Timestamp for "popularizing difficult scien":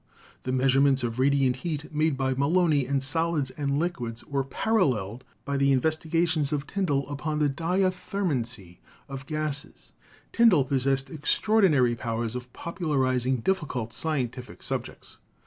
12.51-14.31